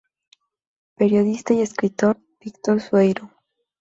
Periodista 0.95 1.53
y 1.53 1.61
escritor 1.61 2.19
Víctor 2.39 2.81
Sueiro. 2.81 3.29